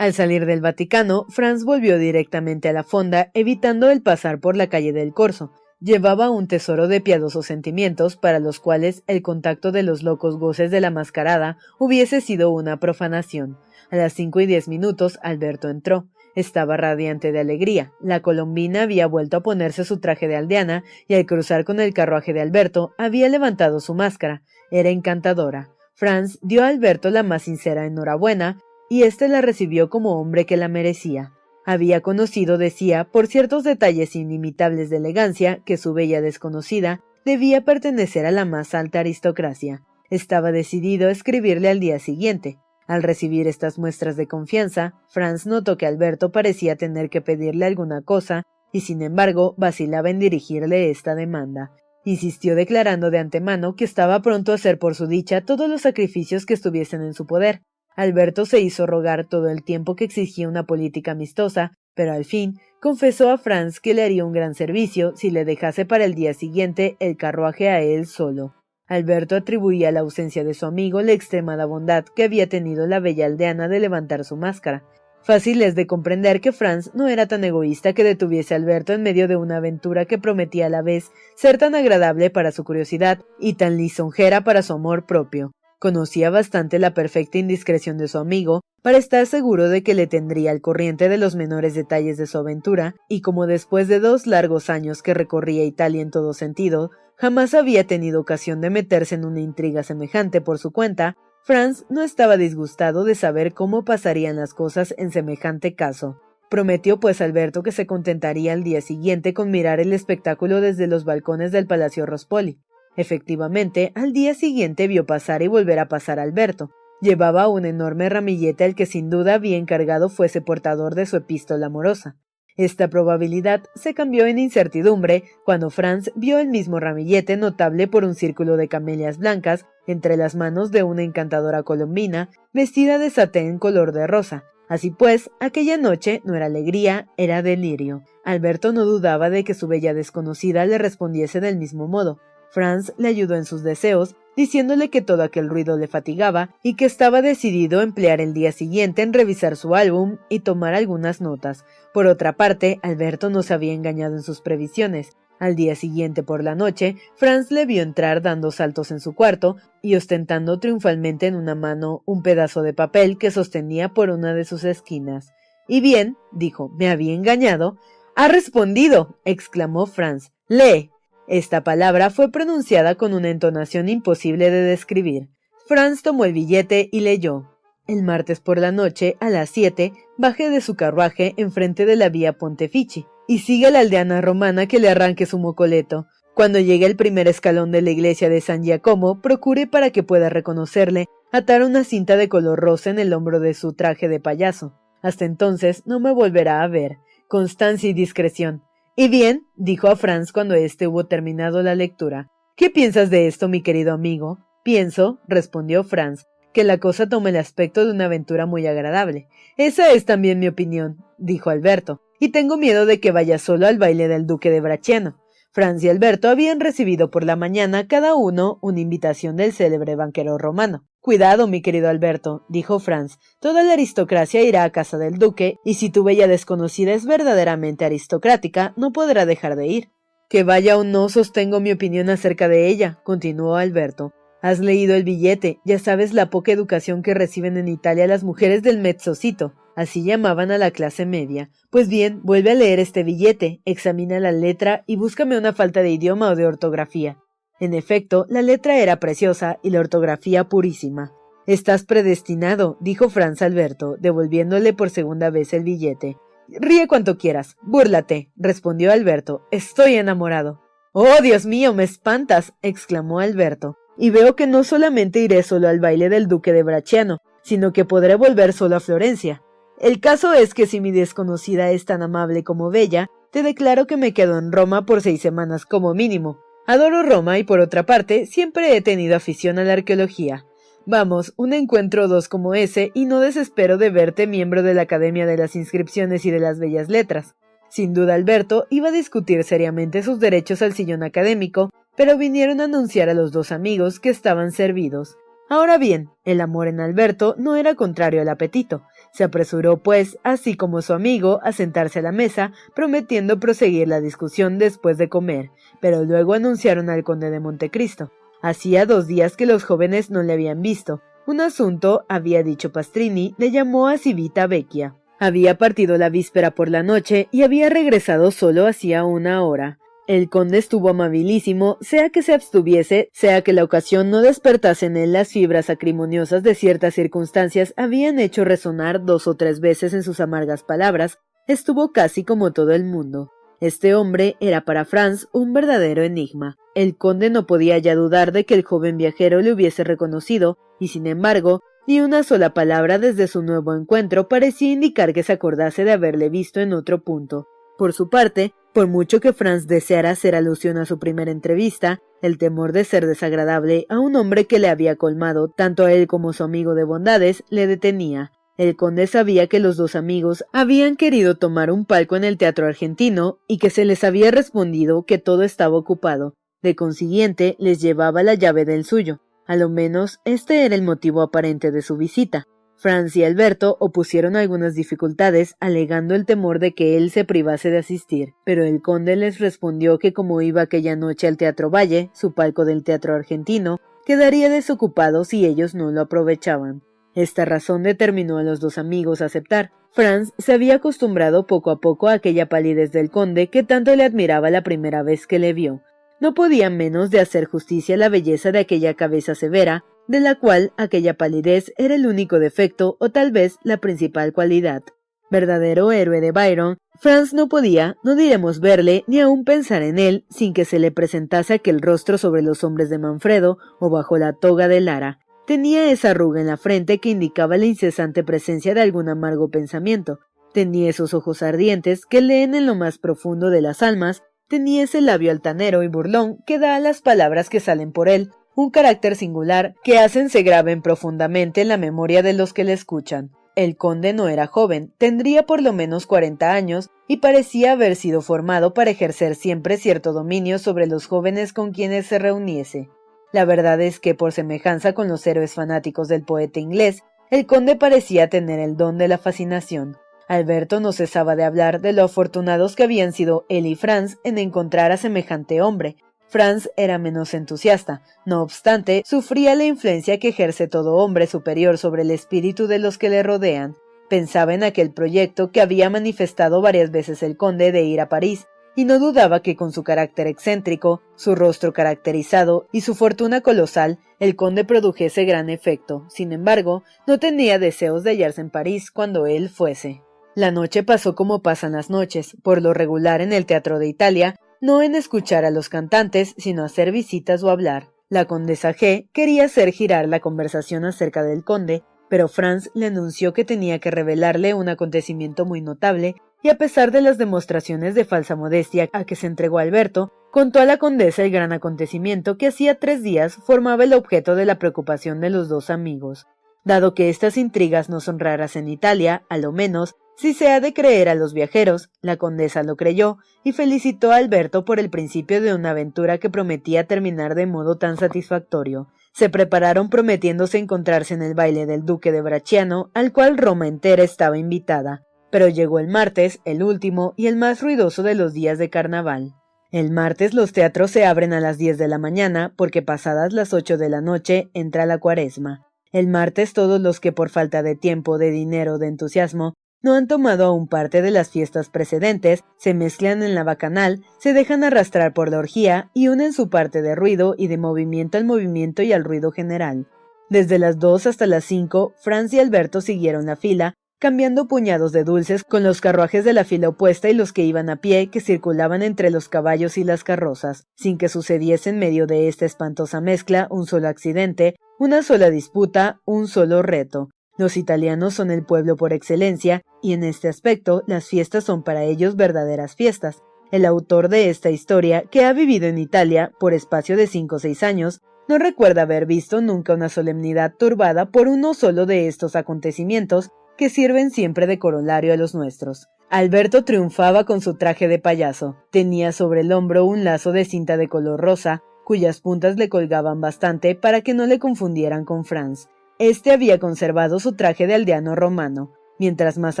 [0.00, 4.68] Al salir del Vaticano, Franz volvió directamente a la fonda, evitando el pasar por la
[4.68, 5.52] calle del Corso.
[5.78, 10.70] Llevaba un tesoro de piadosos sentimientos para los cuales el contacto de los locos goces
[10.70, 13.58] de la mascarada hubiese sido una profanación.
[13.90, 16.06] A las cinco y diez minutos Alberto entró.
[16.34, 17.92] Estaba radiante de alegría.
[18.00, 21.92] La colombina había vuelto a ponerse su traje de aldeana y al cruzar con el
[21.92, 24.44] carruaje de Alberto había levantado su máscara.
[24.70, 25.68] Era encantadora.
[25.94, 30.56] Franz dio a Alberto la más sincera enhorabuena y éste la recibió como hombre que
[30.56, 31.32] la merecía.
[31.64, 38.26] Había conocido, decía, por ciertos detalles inimitables de elegancia, que su bella desconocida debía pertenecer
[38.26, 39.84] a la más alta aristocracia.
[40.10, 42.58] Estaba decidido a escribirle al día siguiente.
[42.88, 48.02] Al recibir estas muestras de confianza, Franz notó que Alberto parecía tener que pedirle alguna
[48.02, 51.70] cosa, y sin embargo vacilaba en dirigirle esta demanda.
[52.04, 56.44] Insistió declarando de antemano que estaba pronto a hacer por su dicha todos los sacrificios
[56.44, 57.62] que estuviesen en su poder,
[57.96, 62.58] Alberto se hizo rogar todo el tiempo que exigía una política amistosa, pero al fin
[62.80, 66.34] confesó a Franz que le haría un gran servicio si le dejase para el día
[66.34, 68.54] siguiente el carruaje a él solo.
[68.86, 72.98] Alberto atribuía a la ausencia de su amigo la extremada bondad que había tenido la
[72.98, 74.82] bella aldeana de levantar su máscara.
[75.22, 79.02] Fácil es de comprender que Franz no era tan egoísta que detuviese a Alberto en
[79.02, 83.20] medio de una aventura que prometía a la vez ser tan agradable para su curiosidad
[83.38, 85.52] y tan lisonjera para su amor propio.
[85.80, 90.50] Conocía bastante la perfecta indiscreción de su amigo para estar seguro de que le tendría
[90.50, 94.68] al corriente de los menores detalles de su aventura, y como después de dos largos
[94.68, 99.40] años que recorría Italia en todo sentido, jamás había tenido ocasión de meterse en una
[99.40, 104.94] intriga semejante por su cuenta, Franz no estaba disgustado de saber cómo pasarían las cosas
[104.98, 106.20] en semejante caso.
[106.50, 111.06] Prometió pues Alberto que se contentaría al día siguiente con mirar el espectáculo desde los
[111.06, 112.60] balcones del Palacio Rospoli.
[112.96, 116.70] Efectivamente, al día siguiente vio pasar y volver a pasar a Alberto.
[117.00, 121.66] Llevaba un enorme ramillete al que sin duda había encargado fuese portador de su epístola
[121.66, 122.16] amorosa.
[122.56, 128.14] Esta probabilidad se cambió en incertidumbre cuando Franz vio el mismo ramillete notable por un
[128.14, 133.92] círculo de camelias blancas entre las manos de una encantadora colombina vestida de satén color
[133.92, 134.44] de rosa.
[134.68, 138.02] Así pues, aquella noche no era alegría, era delirio.
[138.24, 142.18] Alberto no dudaba de que su bella desconocida le respondiese del mismo modo.
[142.50, 146.84] Franz le ayudó en sus deseos, diciéndole que todo aquel ruido le fatigaba y que
[146.84, 151.64] estaba decidido a emplear el día siguiente en revisar su álbum y tomar algunas notas.
[151.92, 155.16] Por otra parte, Alberto no se había engañado en sus previsiones.
[155.38, 159.56] Al día siguiente por la noche, Franz le vio entrar dando saltos en su cuarto
[159.80, 164.44] y ostentando triunfalmente en una mano un pedazo de papel que sostenía por una de
[164.44, 165.32] sus esquinas.
[165.66, 167.78] Y bien, dijo, me había engañado.
[168.16, 170.30] Ha respondido, exclamó Franz.
[170.46, 170.90] Lee.
[171.30, 175.28] Esta palabra fue pronunciada con una entonación imposible de describir.
[175.64, 177.56] Franz tomó el billete y leyó.
[177.86, 182.08] El martes por la noche, a las siete, baje de su carruaje enfrente de la
[182.08, 186.08] vía Pontefici y siga la aldeana romana que le arranque su mocoleto.
[186.34, 190.30] Cuando llegue al primer escalón de la iglesia de San Giacomo, procure para que pueda
[190.30, 194.74] reconocerle atar una cinta de color rosa en el hombro de su traje de payaso.
[195.00, 196.98] Hasta entonces no me volverá a ver.
[197.28, 198.64] Constancia y discreción.
[199.00, 202.28] Y bien, dijo a Franz cuando éste hubo terminado la lectura.
[202.54, 204.40] ¿Qué piensas de esto, mi querido amigo?
[204.62, 209.26] Pienso, respondió Franz, que la cosa toma el aspecto de una aventura muy agradable.
[209.56, 213.78] Esa es también mi opinión, dijo Alberto, y tengo miedo de que vaya solo al
[213.78, 215.16] baile del duque de Bracciano.
[215.50, 220.36] Franz y Alberto habían recibido por la mañana cada uno una invitación del célebre banquero
[220.36, 220.84] romano.
[221.00, 223.18] Cuidado, mi querido Alberto, dijo Franz.
[223.40, 227.86] Toda la aristocracia irá a casa del duque, y si tu bella desconocida es verdaderamente
[227.86, 229.88] aristocrática, no podrá dejar de ir.
[230.28, 234.12] Que vaya o no sostengo mi opinión acerca de ella, continuó Alberto.
[234.42, 238.62] Has leído el billete, ya sabes la poca educación que reciben en Italia las mujeres
[238.62, 241.50] del mezzocito, así llamaban a la clase media.
[241.70, 245.90] Pues bien, vuelve a leer este billete, examina la letra y búscame una falta de
[245.90, 247.16] idioma o de ortografía.
[247.60, 251.12] En efecto, la letra era preciosa y la ortografía purísima.
[251.46, 256.16] Estás predestinado, dijo Franz Alberto, devolviéndole por segunda vez el billete.
[256.48, 259.46] Ríe cuanto quieras, búrlate, respondió Alberto.
[259.50, 260.60] Estoy enamorado.
[260.92, 263.76] Oh, Dios mío, me espantas, exclamó Alberto.
[263.96, 267.84] Y veo que no solamente iré solo al baile del duque de Bracciano, sino que
[267.84, 269.42] podré volver solo a Florencia.
[269.78, 273.96] El caso es que si mi desconocida es tan amable como bella, te declaro que
[273.96, 276.40] me quedo en Roma por seis semanas como mínimo.
[276.70, 280.46] Adoro Roma y por otra parte siempre he tenido afición a la arqueología.
[280.86, 285.26] Vamos, un encuentro dos como ese y no desespero de verte miembro de la Academia
[285.26, 287.34] de las Inscripciones y de las Bellas Letras.
[287.70, 292.66] Sin duda Alberto iba a discutir seriamente sus derechos al sillón académico, pero vinieron a
[292.66, 295.16] anunciar a los dos amigos que estaban servidos.
[295.48, 298.84] Ahora bien, el amor en Alberto no era contrario al apetito.
[299.12, 304.00] Se apresuró, pues, así como su amigo, a sentarse a la mesa, prometiendo proseguir la
[304.00, 308.12] discusión después de comer, pero luego anunciaron al conde de Montecristo.
[308.42, 311.02] Hacía dos días que los jóvenes no le habían visto.
[311.26, 314.96] Un asunto, había dicho Pastrini, le llamó a Civita Vecchia.
[315.18, 319.78] Había partido la víspera por la noche y había regresado solo hacía una hora.
[320.10, 324.96] El conde estuvo amabilísimo, sea que se abstuviese, sea que la ocasión no despertase en
[324.96, 330.02] él las fibras acrimoniosas de ciertas circunstancias habían hecho resonar dos o tres veces en
[330.02, 333.30] sus amargas palabras, estuvo casi como todo el mundo.
[333.60, 336.56] Este hombre era para Franz un verdadero enigma.
[336.74, 340.88] El conde no podía ya dudar de que el joven viajero le hubiese reconocido, y
[340.88, 345.84] sin embargo, ni una sola palabra desde su nuevo encuentro parecía indicar que se acordase
[345.84, 347.46] de haberle visto en otro punto.
[347.78, 352.38] Por su parte, por mucho que Franz deseara hacer alusión a su primera entrevista, el
[352.38, 356.30] temor de ser desagradable a un hombre que le había colmado tanto a él como
[356.30, 358.32] a su amigo de bondades le detenía.
[358.56, 362.66] El conde sabía que los dos amigos habían querido tomar un palco en el teatro
[362.66, 366.34] argentino y que se les había respondido que todo estaba ocupado.
[366.62, 369.20] De consiguiente, les llevaba la llave del suyo.
[369.46, 372.44] A lo menos este era el motivo aparente de su visita.
[372.80, 377.76] Franz y Alberto opusieron algunas dificultades, alegando el temor de que él se privase de
[377.76, 382.32] asistir, pero el conde les respondió que como iba aquella noche al Teatro Valle, su
[382.32, 386.82] palco del teatro argentino, quedaría desocupado si ellos no lo aprovechaban.
[387.14, 389.72] Esta razón determinó a los dos amigos a aceptar.
[389.90, 394.04] Franz se había acostumbrado poco a poco a aquella palidez del conde que tanto le
[394.04, 395.82] admiraba la primera vez que le vio.
[396.18, 400.34] No podía menos de hacer justicia a la belleza de aquella cabeza severa, de la
[400.34, 404.82] cual aquella palidez era el único defecto o tal vez la principal cualidad.
[405.30, 410.26] Verdadero héroe de Byron, Franz no podía, no diremos verle, ni aun pensar en él,
[410.28, 414.32] sin que se le presentase aquel rostro sobre los hombres de Manfredo o bajo la
[414.32, 415.20] toga de Lara.
[415.46, 420.18] Tenía esa arruga en la frente que indicaba la incesante presencia de algún amargo pensamiento.
[420.52, 424.24] Tenía esos ojos ardientes que leen en lo más profundo de las almas.
[424.48, 428.32] Tenía ese labio altanero y burlón que da a las palabras que salen por él
[428.54, 432.72] un carácter singular que hacen se graben profundamente en la memoria de los que le
[432.72, 433.30] escuchan.
[433.56, 438.22] El conde no era joven, tendría por lo menos cuarenta años y parecía haber sido
[438.22, 442.88] formado para ejercer siempre cierto dominio sobre los jóvenes con quienes se reuniese.
[443.32, 447.76] La verdad es que, por semejanza con los héroes fanáticos del poeta inglés, el conde
[447.76, 449.96] parecía tener el don de la fascinación.
[450.26, 454.38] Alberto no cesaba de hablar de lo afortunados que habían sido él y Franz en
[454.38, 455.96] encontrar a semejante hombre,
[456.30, 458.02] Franz era menos entusiasta.
[458.24, 462.98] No obstante, sufría la influencia que ejerce todo hombre superior sobre el espíritu de los
[462.98, 463.76] que le rodean.
[464.08, 468.46] Pensaba en aquel proyecto que había manifestado varias veces el conde de ir a París,
[468.76, 473.98] y no dudaba que con su carácter excéntrico, su rostro caracterizado y su fortuna colosal,
[474.20, 476.06] el conde produjese gran efecto.
[476.08, 480.02] Sin embargo, no tenía deseos de hallarse en París cuando él fuese.
[480.36, 482.36] La noche pasó como pasan las noches.
[482.42, 486.64] Por lo regular en el Teatro de Italia, no en escuchar a los cantantes, sino
[486.64, 487.88] hacer visitas o hablar.
[488.08, 493.32] La condesa G quería hacer girar la conversación acerca del conde, pero Franz le anunció
[493.32, 498.04] que tenía que revelarle un acontecimiento muy notable, y a pesar de las demostraciones de
[498.04, 502.46] falsa modestia a que se entregó Alberto, contó a la condesa el gran acontecimiento que
[502.46, 506.26] hacía tres días formaba el objeto de la preocupación de los dos amigos.
[506.64, 510.60] Dado que estas intrigas no son raras en Italia, a lo menos, si se ha
[510.60, 514.90] de creer a los viajeros, la condesa lo creyó y felicitó a Alberto por el
[514.90, 518.88] principio de una aventura que prometía terminar de modo tan satisfactorio.
[519.14, 524.02] Se prepararon prometiéndose encontrarse en el baile del duque de Bracciano, al cual Roma entera
[524.02, 525.06] estaba invitada.
[525.30, 529.32] Pero llegó el martes, el último y el más ruidoso de los días de carnaval.
[529.72, 533.54] El martes los teatros se abren a las diez de la mañana porque pasadas las
[533.54, 535.66] ocho de la noche entra la cuaresma.
[535.92, 540.06] El martes todos los que por falta de tiempo, de dinero, de entusiasmo, no han
[540.06, 545.14] tomado aún parte de las fiestas precedentes, se mezclan en la bacanal, se dejan arrastrar
[545.14, 548.92] por la orgía y unen su parte de ruido y de movimiento al movimiento y
[548.92, 549.86] al ruido general.
[550.28, 555.04] Desde las dos hasta las cinco, Franz y Alberto siguieron la fila, cambiando puñados de
[555.04, 558.20] dulces con los carruajes de la fila opuesta y los que iban a pie que
[558.20, 563.00] circulaban entre los caballos y las carrozas, sin que sucediese en medio de esta espantosa
[563.00, 567.10] mezcla un solo accidente, una sola disputa, un solo reto.
[567.40, 571.84] Los italianos son el pueblo por excelencia, y en este aspecto las fiestas son para
[571.84, 573.22] ellos verdaderas fiestas.
[573.50, 577.38] El autor de esta historia, que ha vivido en Italia por espacio de cinco o
[577.38, 582.36] seis años, no recuerda haber visto nunca una solemnidad turbada por uno solo de estos
[582.36, 585.88] acontecimientos que sirven siempre de corolario a los nuestros.
[586.10, 588.56] Alberto triunfaba con su traje de payaso.
[588.70, 593.22] Tenía sobre el hombro un lazo de cinta de color rosa, cuyas puntas le colgaban
[593.22, 595.70] bastante para que no le confundieran con Franz.
[596.00, 598.72] Este había conservado su traje de aldeano romano.
[598.98, 599.60] Mientras más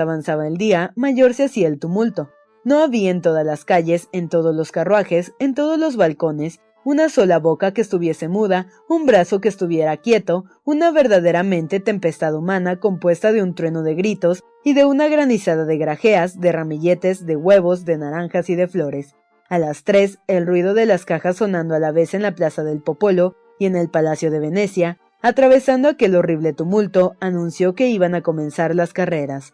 [0.00, 2.30] avanzaba el día, mayor se hacía el tumulto.
[2.64, 7.10] No había en todas las calles, en todos los carruajes, en todos los balcones, una
[7.10, 13.32] sola boca que estuviese muda, un brazo que estuviera quieto, una verdaderamente tempestad humana compuesta
[13.32, 17.84] de un trueno de gritos y de una granizada de grajeas, de ramilletes, de huevos,
[17.84, 19.14] de naranjas y de flores.
[19.50, 22.64] A las tres, el ruido de las cajas sonando a la vez en la plaza
[22.64, 28.14] del Popolo y en el Palacio de Venecia, Atravesando aquel horrible tumulto, anunció que iban
[28.14, 29.52] a comenzar las carreras.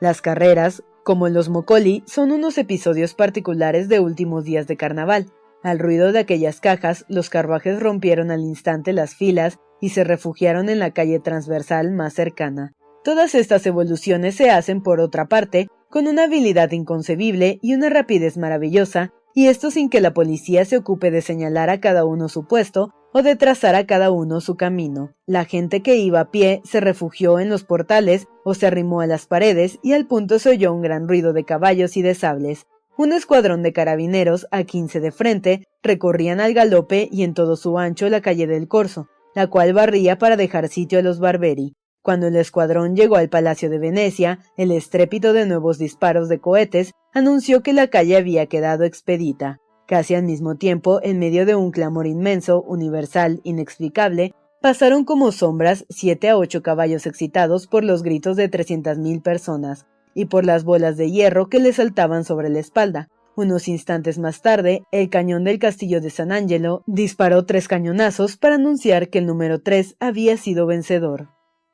[0.00, 5.26] Las carreras, como en los Mocoli, son unos episodios particulares de últimos días de carnaval.
[5.62, 10.70] Al ruido de aquellas cajas, los carruajes rompieron al instante las filas y se refugiaron
[10.70, 12.72] en la calle transversal más cercana.
[13.02, 18.38] Todas estas evoluciones se hacen, por otra parte, con una habilidad inconcebible y una rapidez
[18.38, 22.46] maravillosa, y esto sin que la policía se ocupe de señalar a cada uno su
[22.46, 25.14] puesto o de trazar a cada uno su camino.
[25.24, 29.06] La gente que iba a pie se refugió en los portales o se arrimó a
[29.06, 32.66] las paredes y al punto se oyó un gran ruido de caballos y de sables.
[32.98, 37.78] Un escuadrón de carabineros, a quince de frente, recorrían al galope y en todo su
[37.78, 41.76] ancho la calle del Corso, la cual barría para dejar sitio a los Barberi.
[42.02, 46.90] Cuando el escuadrón llegó al Palacio de Venecia, el estrépito de nuevos disparos de cohetes
[47.12, 49.60] anunció que la calle había quedado expedita.
[49.86, 55.84] Casi al mismo tiempo, en medio de un clamor inmenso, universal, inexplicable, pasaron como sombras
[55.90, 60.64] siete a ocho caballos excitados por los gritos de trescientas mil personas y por las
[60.64, 63.08] bolas de hierro que les saltaban sobre la espalda.
[63.36, 68.54] Unos instantes más tarde, el cañón del castillo de San Angelo disparó tres cañonazos para
[68.54, 71.28] anunciar que el número tres había sido vencedor.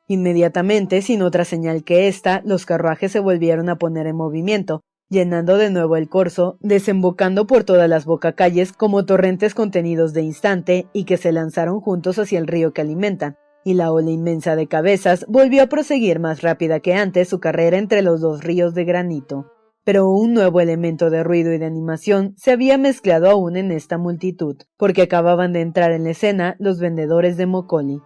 [0.07, 4.81] Inmediatamente, sin otra señal que esta, los carruajes se volvieron a poner en movimiento,
[5.11, 10.87] llenando de nuevo el corso, desembocando por todas las bocacalles como torrentes contenidos de instante
[10.93, 13.35] y que se lanzaron juntos hacia el río que alimentan,
[13.65, 17.77] y la ola inmensa de cabezas volvió a proseguir más rápida que antes su carrera
[17.77, 19.51] entre los dos ríos de granito.
[19.83, 23.97] Pero un nuevo elemento de ruido y de animación se había mezclado aún en esta
[23.97, 27.99] multitud, porque acababan de entrar en la escena los vendedores de Mocoli.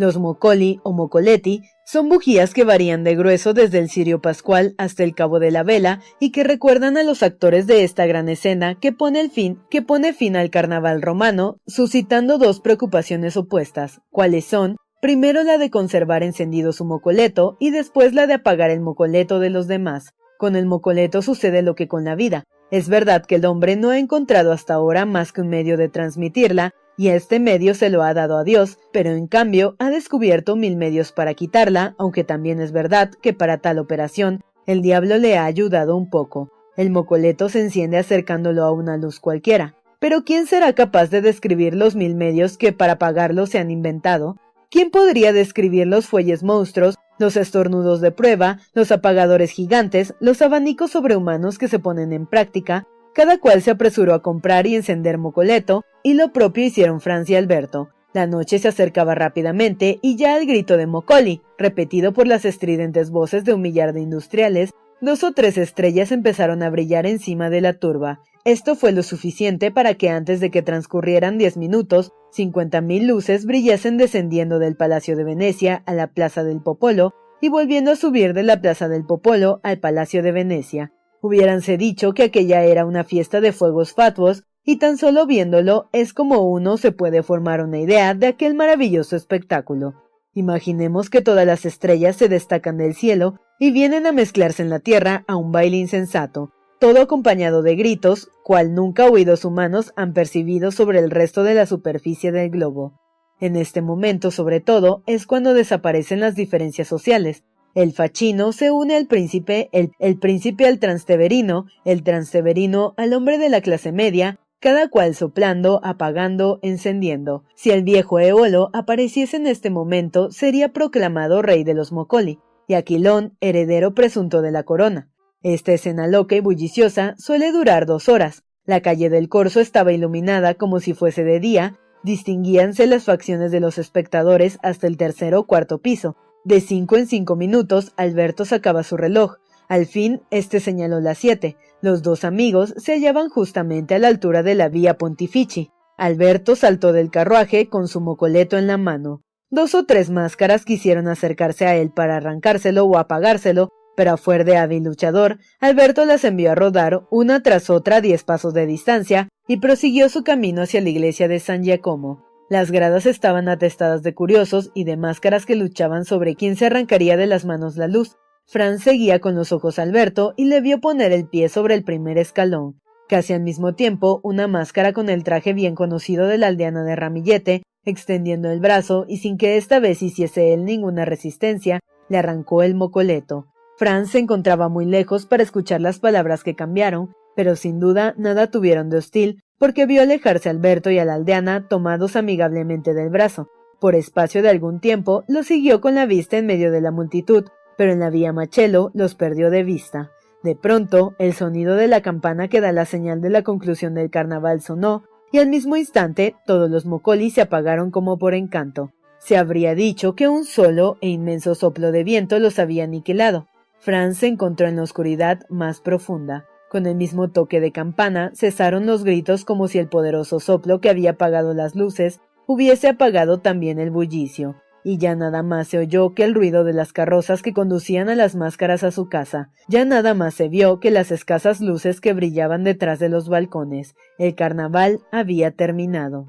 [0.00, 5.04] Los mocoli o mocoletti son bujías que varían de grueso desde el cirio pascual hasta
[5.04, 8.76] el cabo de la vela y que recuerdan a los actores de esta gran escena
[8.76, 14.46] que pone, el fin, que pone fin al carnaval romano, suscitando dos preocupaciones opuestas, cuáles
[14.46, 19.38] son primero la de conservar encendido su mocoleto y después la de apagar el mocoleto
[19.38, 20.14] de los demás.
[20.38, 22.44] Con el mocoleto sucede lo que con la vida.
[22.70, 25.90] Es verdad que el hombre no ha encontrado hasta ahora más que un medio de
[25.90, 30.56] transmitirla, y este medio se lo ha dado a Dios, pero en cambio ha descubierto
[30.56, 35.38] mil medios para quitarla, aunque también es verdad que para tal operación el diablo le
[35.38, 36.50] ha ayudado un poco.
[36.76, 39.74] El mocoleto se enciende acercándolo a una luz cualquiera.
[39.98, 44.36] Pero ¿quién será capaz de describir los mil medios que para apagarlo se han inventado?
[44.70, 50.92] ¿Quién podría describir los fuelles monstruos, los estornudos de prueba, los apagadores gigantes, los abanicos
[50.92, 55.84] sobrehumanos que se ponen en práctica, cada cual se apresuró a comprar y encender mocoleto,
[56.02, 57.90] y lo propio hicieron Francia y Alberto.
[58.12, 63.10] La noche se acercaba rápidamente y ya al grito de Mocoli, repetido por las estridentes
[63.10, 67.60] voces de un millar de industriales, dos o tres estrellas empezaron a brillar encima de
[67.60, 68.20] la turba.
[68.44, 73.44] Esto fue lo suficiente para que antes de que transcurrieran diez minutos, cincuenta mil luces
[73.44, 78.32] brillasen descendiendo del Palacio de Venecia a la Plaza del Popolo y volviendo a subir
[78.34, 80.92] de la Plaza del Popolo al Palacio de Venecia.
[81.22, 86.12] Hubiéranse dicho que aquella era una fiesta de fuegos fatuos, y tan solo viéndolo es
[86.12, 89.94] como uno se puede formar una idea de aquel maravilloso espectáculo.
[90.34, 94.78] Imaginemos que todas las estrellas se destacan del cielo y vienen a mezclarse en la
[94.78, 100.70] tierra a un baile insensato, todo acompañado de gritos, cual nunca oídos humanos han percibido
[100.70, 102.98] sobre el resto de la superficie del globo.
[103.40, 107.44] En este momento, sobre todo, es cuando desaparecen las diferencias sociales,
[107.74, 113.48] el fachino se une al príncipe, el, príncipe al transteverino, el transteverino al hombre de
[113.48, 117.44] la clase media, cada cual soplando, apagando, encendiendo.
[117.54, 122.74] Si el viejo Eolo apareciese en este momento, sería proclamado rey de los Mocoli, y
[122.74, 125.10] Aquilón heredero presunto de la corona.
[125.42, 128.44] Esta escena loca y bulliciosa suele durar dos horas.
[128.66, 133.60] La calle del Corso estaba iluminada como si fuese de día, distinguíanse las facciones de
[133.60, 138.82] los espectadores hasta el tercer o cuarto piso, de cinco en cinco minutos, Alberto sacaba
[138.82, 139.36] su reloj.
[139.68, 141.56] Al fin, este señaló las siete.
[141.80, 145.70] Los dos amigos se hallaban justamente a la altura de la vía Pontifici.
[145.96, 149.22] Alberto saltó del carruaje con su mocoleto en la mano.
[149.50, 154.44] Dos o tres máscaras quisieron acercarse a él para arrancárselo o apagárselo, pero a fuer
[154.44, 158.66] de hábil luchador, Alberto las envió a rodar una tras otra a diez pasos de
[158.66, 162.29] distancia y prosiguió su camino hacia la iglesia de San Giacomo.
[162.50, 167.16] Las gradas estaban atestadas de curiosos y de máscaras que luchaban sobre quién se arrancaría
[167.16, 168.16] de las manos la luz.
[168.44, 171.84] Franz seguía con los ojos a Alberto y le vio poner el pie sobre el
[171.84, 172.80] primer escalón.
[173.08, 176.96] Casi al mismo tiempo, una máscara con el traje bien conocido de la aldeana de
[176.96, 181.78] Ramillete, extendiendo el brazo y sin que esta vez hiciese él ninguna resistencia,
[182.08, 183.46] le arrancó el mocoleto.
[183.76, 188.50] Franz se encontraba muy lejos para escuchar las palabras que cambiaron, pero sin duda nada
[188.50, 193.10] tuvieron de hostil, porque vio alejarse a Alberto y a la aldeana tomados amigablemente del
[193.10, 193.50] brazo.
[193.78, 197.44] Por espacio de algún tiempo los siguió con la vista en medio de la multitud,
[197.76, 200.12] pero en la vía Machelo los perdió de vista.
[200.42, 204.10] De pronto, el sonido de la campana que da la señal de la conclusión del
[204.10, 208.92] carnaval sonó, y al mismo instante todos los mocolis se apagaron como por encanto.
[209.18, 213.46] Se habría dicho que un solo e inmenso soplo de viento los había aniquilado.
[213.78, 216.46] Franz se encontró en la oscuridad más profunda.
[216.70, 220.88] Con el mismo toque de campana cesaron los gritos como si el poderoso soplo que
[220.88, 224.54] había apagado las luces hubiese apagado también el bullicio,
[224.84, 228.14] y ya nada más se oyó que el ruido de las carrozas que conducían a
[228.14, 232.12] las máscaras a su casa, ya nada más se vio que las escasas luces que
[232.12, 233.96] brillaban detrás de los balcones.
[234.16, 236.28] El carnaval había terminado.